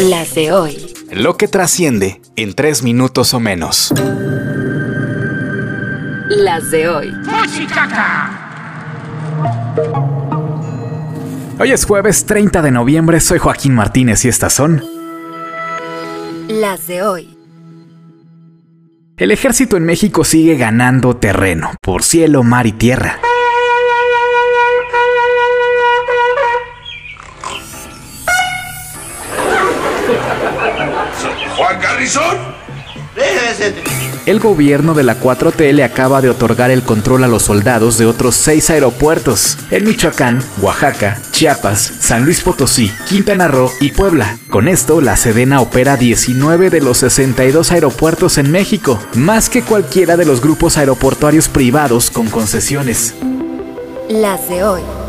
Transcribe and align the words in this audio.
Las 0.00 0.34
de 0.34 0.52
hoy. 0.52 0.94
Lo 1.10 1.36
que 1.36 1.48
trasciende 1.48 2.20
en 2.36 2.54
tres 2.54 2.82
minutos 2.82 3.32
o 3.32 3.40
menos. 3.40 3.94
Las 6.28 6.70
de 6.70 6.88
hoy. 6.88 7.14
Hoy 11.58 11.72
es 11.72 11.86
jueves 11.86 12.26
30 12.26 12.60
de 12.60 12.70
noviembre, 12.70 13.20
soy 13.20 13.38
Joaquín 13.38 13.74
Martínez 13.74 14.24
y 14.24 14.28
estas 14.28 14.52
son... 14.52 14.84
Las 16.48 16.86
de 16.86 17.02
hoy. 17.02 17.38
El 19.16 19.30
ejército 19.30 19.78
en 19.78 19.84
México 19.84 20.24
sigue 20.24 20.56
ganando 20.56 21.16
terreno, 21.16 21.74
por 21.80 22.02
cielo, 22.02 22.42
mar 22.42 22.66
y 22.66 22.72
tierra. 22.72 23.18
Juan 31.56 31.80
Carrizón. 31.80 32.36
El 34.26 34.40
gobierno 34.40 34.92
de 34.92 35.04
la 35.04 35.18
4T 35.18 35.72
le 35.72 35.84
acaba 35.84 36.20
de 36.20 36.28
otorgar 36.28 36.70
el 36.70 36.82
control 36.82 37.24
a 37.24 37.28
los 37.28 37.44
soldados 37.44 37.96
de 37.96 38.04
otros 38.04 38.34
seis 38.34 38.68
aeropuertos, 38.68 39.56
en 39.70 39.84
Michoacán, 39.84 40.42
Oaxaca, 40.60 41.18
Chiapas, 41.30 41.80
San 42.00 42.24
Luis 42.24 42.42
Potosí, 42.42 42.92
Quintana 43.08 43.48
Roo 43.48 43.70
y 43.80 43.92
Puebla. 43.92 44.36
Con 44.50 44.68
esto, 44.68 45.00
la 45.00 45.16
Sedena 45.16 45.60
opera 45.60 45.96
19 45.96 46.68
de 46.68 46.80
los 46.82 46.98
62 46.98 47.72
aeropuertos 47.72 48.36
en 48.36 48.50
México, 48.50 48.98
más 49.14 49.48
que 49.48 49.62
cualquiera 49.62 50.16
de 50.16 50.26
los 50.26 50.42
grupos 50.42 50.76
aeroportuarios 50.76 51.48
privados 51.48 52.10
con 52.10 52.28
concesiones. 52.28 53.14
Las 54.10 54.48
de 54.48 54.62
hoy. 54.62 55.05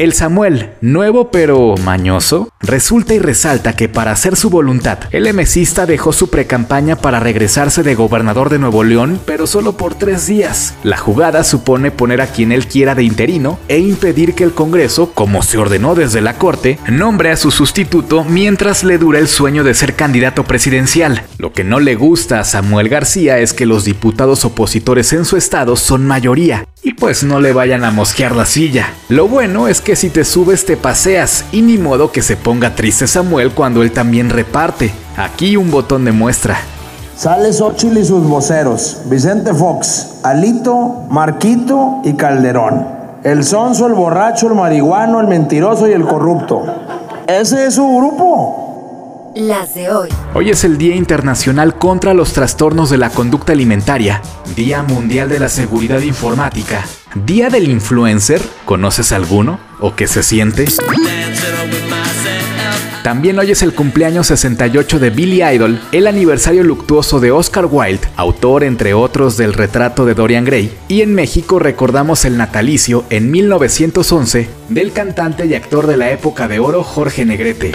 El 0.00 0.14
Samuel, 0.14 0.70
nuevo 0.80 1.30
pero 1.30 1.74
mañoso, 1.84 2.48
resulta 2.62 3.12
y 3.12 3.18
resalta 3.18 3.74
que 3.74 3.90
para 3.90 4.12
hacer 4.12 4.34
su 4.34 4.48
voluntad, 4.48 4.98
el 5.10 5.30
MCista 5.30 5.84
dejó 5.84 6.14
su 6.14 6.30
precampaña 6.30 6.96
para 6.96 7.20
regresarse 7.20 7.82
de 7.82 7.94
gobernador 7.94 8.48
de 8.48 8.58
Nuevo 8.58 8.82
León, 8.82 9.20
pero 9.26 9.46
solo 9.46 9.76
por 9.76 9.94
tres 9.94 10.26
días. 10.26 10.72
La 10.84 10.96
jugada 10.96 11.44
supone 11.44 11.90
poner 11.90 12.22
a 12.22 12.28
quien 12.28 12.50
él 12.50 12.66
quiera 12.66 12.94
de 12.94 13.02
interino 13.02 13.58
e 13.68 13.78
impedir 13.78 14.32
que 14.32 14.42
el 14.42 14.54
Congreso, 14.54 15.12
como 15.12 15.42
se 15.42 15.58
ordenó 15.58 15.94
desde 15.94 16.22
la 16.22 16.38
Corte, 16.38 16.78
nombre 16.88 17.30
a 17.30 17.36
su 17.36 17.50
sustituto 17.50 18.24
mientras 18.24 18.84
le 18.84 18.96
dura 18.96 19.18
el 19.18 19.28
sueño 19.28 19.64
de 19.64 19.74
ser 19.74 19.96
candidato 19.96 20.44
presidencial. 20.44 21.24
Lo 21.36 21.52
que 21.52 21.62
no 21.62 21.78
le 21.78 21.94
gusta 21.94 22.40
a 22.40 22.44
Samuel 22.44 22.88
García 22.88 23.38
es 23.38 23.52
que 23.52 23.66
los 23.66 23.84
diputados 23.84 24.46
opositores 24.46 25.12
en 25.12 25.26
su 25.26 25.36
estado 25.36 25.76
son 25.76 26.06
mayoría, 26.06 26.64
y 26.82 26.94
pues 26.94 27.24
no 27.24 27.40
le 27.40 27.52
vayan 27.52 27.84
a 27.84 27.90
mosquear 27.90 28.34
la 28.34 28.46
silla. 28.46 28.92
Lo 29.08 29.28
bueno 29.28 29.68
es 29.68 29.80
que 29.80 29.96
si 29.96 30.10
te 30.10 30.24
subes 30.24 30.64
te 30.64 30.76
paseas 30.76 31.44
y 31.52 31.62
ni 31.62 31.76
modo 31.76 32.12
que 32.12 32.22
se 32.22 32.36
ponga 32.36 32.74
triste 32.74 33.06
Samuel 33.06 33.52
cuando 33.52 33.82
él 33.82 33.92
también 33.92 34.30
reparte. 34.30 34.92
Aquí 35.16 35.56
un 35.56 35.70
botón 35.70 36.04
de 36.04 36.12
muestra. 36.12 36.58
Sale 37.16 37.52
Xochitl 37.52 37.98
y 37.98 38.04
sus 38.04 38.26
voceros, 38.26 39.02
Vicente 39.06 39.52
Fox, 39.52 40.20
Alito, 40.22 41.04
Marquito 41.10 42.00
y 42.02 42.14
Calderón. 42.14 42.86
El 43.22 43.44
sonso, 43.44 43.86
el 43.86 43.92
borracho, 43.92 44.48
el 44.48 44.54
marihuano, 44.54 45.20
el 45.20 45.26
mentiroso 45.26 45.86
y 45.86 45.92
el 45.92 46.06
corrupto. 46.06 46.64
Ese 47.26 47.66
es 47.66 47.74
su 47.74 47.86
grupo. 47.86 48.69
Las 49.34 49.74
de 49.74 49.90
hoy. 49.90 50.08
Hoy 50.34 50.50
es 50.50 50.64
el 50.64 50.76
Día 50.76 50.96
Internacional 50.96 51.76
contra 51.76 52.14
los 52.14 52.32
Trastornos 52.32 52.90
de 52.90 52.98
la 52.98 53.10
Conducta 53.10 53.52
Alimentaria, 53.52 54.20
Día 54.56 54.82
Mundial 54.82 55.28
de 55.28 55.38
la 55.38 55.48
Seguridad 55.48 56.00
Informática, 56.00 56.84
Día 57.14 57.48
del 57.48 57.68
Influencer, 57.68 58.42
¿conoces 58.64 59.12
alguno? 59.12 59.60
¿O 59.78 59.94
qué 59.94 60.08
se 60.08 60.24
siente? 60.24 60.64
También 63.04 63.38
hoy 63.38 63.52
es 63.52 63.62
el 63.62 63.72
cumpleaños 63.72 64.26
68 64.26 64.98
de 64.98 65.10
Billy 65.10 65.42
Idol, 65.44 65.80
el 65.92 66.08
aniversario 66.08 66.64
luctuoso 66.64 67.20
de 67.20 67.30
Oscar 67.30 67.66
Wilde, 67.70 68.08
autor 68.16 68.64
entre 68.64 68.94
otros 68.94 69.36
del 69.36 69.54
retrato 69.54 70.04
de 70.06 70.14
Dorian 70.14 70.44
Gray, 70.44 70.76
y 70.88 71.02
en 71.02 71.14
México 71.14 71.60
recordamos 71.60 72.24
el 72.24 72.36
natalicio 72.36 73.04
en 73.10 73.30
1911 73.30 74.50
del 74.68 74.92
cantante 74.92 75.46
y 75.46 75.54
actor 75.54 75.86
de 75.86 75.96
la 75.96 76.10
época 76.10 76.48
de 76.48 76.58
oro 76.58 76.82
Jorge 76.82 77.24
Negrete. 77.24 77.72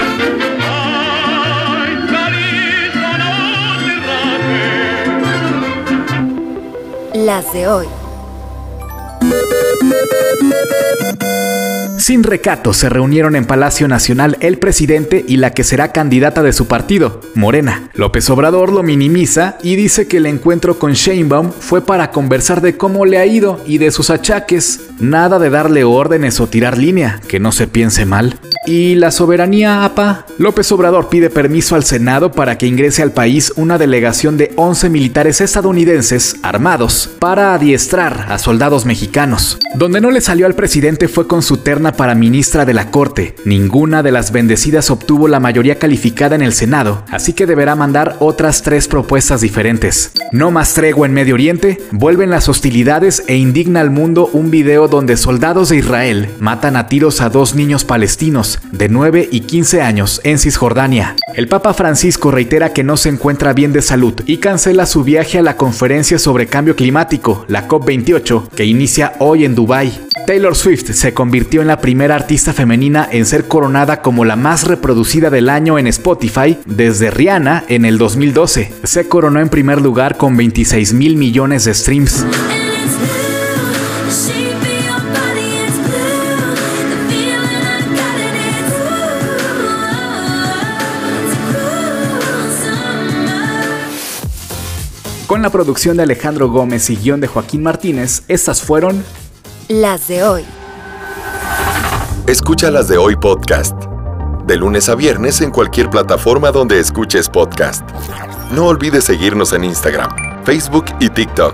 Las 7.26 7.52
de 7.54 7.68
hoy. 7.68 7.88
Sin 11.98 12.24
recato 12.24 12.74
se 12.74 12.90
reunieron 12.90 13.36
en 13.36 13.46
Palacio 13.46 13.88
Nacional 13.88 14.38
el 14.42 14.60
presidente 14.60 15.24
y 15.28 15.38
la 15.38 15.54
que 15.54 15.64
será 15.64 15.92
candidata 15.92 16.44
de 16.44 16.52
su 16.52 16.68
partido, 16.68 17.22
Morena. 17.36 17.90
López 17.94 18.30
Obrador 18.30 18.72
lo 18.72 18.84
minimiza 18.84 19.58
y 19.64 19.76
dice 19.76 20.08
que 20.08 20.18
el 20.18 20.26
encuentro 20.26 20.78
con 20.78 20.94
Sheinbaum 20.94 21.52
fue 21.52 21.82
para 21.82 22.12
conversar 22.12 22.62
de 22.62 22.78
cómo 22.78 23.06
le 23.06 23.18
ha 23.18 23.26
ido 23.26 23.62
y 23.66 23.78
de 23.78 23.92
sus 23.92 24.10
achaques. 24.10 24.82
Nada 25.00 25.40
de 25.40 25.50
darle 25.50 25.84
órdenes 25.84 26.40
o 26.40 26.48
tirar 26.48 26.78
línea, 26.78 27.22
que 27.28 27.40
no 27.40 27.52
se 27.52 27.68
piense 27.68 28.06
mal. 28.06 28.40
¿Y 28.68 28.96
la 28.96 29.12
soberanía, 29.12 29.86
APA? 29.86 30.26
López 30.40 30.72
Obrador 30.72 31.10
pide 31.10 31.30
permiso 31.30 31.76
al 31.76 31.84
Senado 31.84 32.32
para 32.32 32.58
que 32.58 32.66
ingrese 32.66 33.04
al 33.04 33.12
país 33.12 33.54
una 33.56 33.78
delegación 33.78 34.38
de 34.38 34.54
11 34.56 34.90
militares 34.90 35.40
estadounidenses 35.40 36.38
armados 36.42 37.12
para 37.20 37.54
adiestrar 37.54 38.26
a 38.30 38.40
soldados 38.40 38.86
mexicanos. 38.86 39.60
Donde 39.76 40.02
no 40.02 40.10
le 40.10 40.22
salió 40.22 40.48
al 40.48 40.56
presidente 40.56 41.08
fue 41.08 41.28
con 41.28 41.44
su 41.44 41.58
terna 41.58 41.85
para 41.94 42.16
ministra 42.16 42.66
de 42.66 42.74
la 42.74 42.92
Corte. 42.92 43.36
Ninguna 43.46 44.04
de 44.04 44.12
las 44.12 44.32
bendecidas 44.32 44.90
obtuvo 44.92 45.28
la 45.28 45.40
mayoría 45.40 45.80
calificada 45.80 46.36
en 46.36 46.42
el 46.42 46.54
Senado, 46.54 47.04
así 47.12 47.34
que 47.34 47.46
deberá 47.46 47.76
mandar 47.76 48.16
otras 48.20 48.62
tres 48.62 48.88
propuestas 48.88 49.42
diferentes. 49.42 50.12
No 50.32 50.52
más 50.52 50.74
tregua 50.74 51.08
en 51.08 51.14
Medio 51.14 51.36
Oriente, 51.36 51.82
vuelven 51.92 52.30
las 52.30 52.50
hostilidades 52.50 53.24
e 53.28 53.36
indigna 53.36 53.82
al 53.82 53.90
mundo 53.90 54.30
un 54.34 54.52
video 54.52 54.88
donde 54.88 55.18
soldados 55.18 55.70
de 55.70 55.78
Israel 55.78 56.30
matan 56.40 56.76
a 56.76 56.88
tiros 56.88 57.22
a 57.22 57.30
dos 57.30 57.56
niños 57.56 57.86
palestinos 57.86 58.60
de 58.72 58.90
9 58.90 59.30
y 59.32 59.42
15 59.42 59.82
años 59.82 60.22
en 60.24 60.40
Cisjordania. 60.40 61.16
El 61.36 61.48
Papa 61.48 61.74
Francisco 61.74 62.32
reitera 62.32 62.74
que 62.74 62.84
no 62.84 62.98
se 62.98 63.10
encuentra 63.10 63.54
bien 63.54 63.74
de 63.74 63.82
salud 63.82 64.14
y 64.26 64.38
cancela 64.38 64.86
su 64.86 65.04
viaje 65.04 65.40
a 65.40 65.42
la 65.42 65.58
conferencia 65.58 66.20
sobre 66.20 66.48
cambio 66.48 66.76
climático, 66.76 67.46
la 67.48 67.68
COP28, 67.68 68.50
que 68.50 68.66
inicia 68.66 69.14
hoy 69.20 69.46
en 69.46 69.56
Dubái. 69.56 69.92
Taylor 70.26 70.56
Swift 70.56 70.92
se 70.92 71.14
convirtió 71.14 71.62
en 71.62 71.68
la 71.76 71.82
primera 71.82 72.16
artista 72.16 72.54
femenina 72.54 73.06
en 73.12 73.26
ser 73.26 73.50
coronada 73.50 74.02
como 74.02 74.24
la 74.24 74.38
más 74.38 74.66
reproducida 74.66 75.30
del 75.30 75.50
año 75.50 75.78
en 75.78 75.88
Spotify 75.88 76.58
desde 76.66 77.12
Rihanna 77.12 77.66
en 77.68 77.84
el 77.84 77.98
2012. 77.98 78.72
Se 78.86 79.10
coronó 79.10 79.42
en 79.42 79.50
primer 79.50 79.82
lugar 79.82 80.16
con 80.16 80.38
26 80.38 80.94
mil 80.94 81.18
millones 81.18 81.66
de 81.66 81.74
streams. 81.74 82.26
Con 95.28 95.42
la 95.42 95.50
producción 95.50 95.98
de 95.98 96.04
Alejandro 96.04 96.50
Gómez 96.50 96.90
y 96.90 96.96
guion 96.96 97.20
de 97.20 97.28
Joaquín 97.28 97.64
Martínez, 97.64 98.24
estas 98.30 98.62
fueron 98.62 99.04
Las 99.68 100.08
de 100.08 100.24
hoy. 100.24 100.46
Escucha 102.28 102.70
las 102.72 102.88
de 102.88 102.98
hoy 102.98 103.16
podcast. 103.16 103.76
De 104.48 104.58
lunes 104.58 104.90
a 104.90 104.96
viernes 104.96 105.42
en 105.42 105.52
cualquier 105.52 105.92
plataforma 105.92 106.50
donde 106.50 106.80
escuches 106.80 107.30
podcast. 107.30 107.88
No 108.52 108.66
olvides 108.66 109.04
seguirnos 109.04 109.54
en 109.54 109.64
Instagram, 109.64 110.10
Facebook 110.44 110.86
y 111.00 111.10
TikTok. 111.10 111.54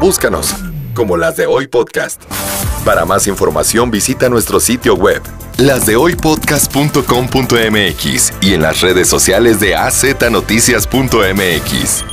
Búscanos 0.00 0.56
como 0.92 1.16
las 1.16 1.36
de 1.36 1.46
hoy 1.46 1.68
podcast. 1.68 2.20
Para 2.84 3.04
más 3.04 3.28
información 3.28 3.92
visita 3.92 4.28
nuestro 4.28 4.58
sitio 4.58 4.96
web, 4.96 5.22
lasdehoypodcast.com.mx 5.58 8.32
y 8.40 8.54
en 8.54 8.62
las 8.62 8.80
redes 8.80 9.06
sociales 9.06 9.60
de 9.60 9.76
AZNoticias.mx. 9.76 12.07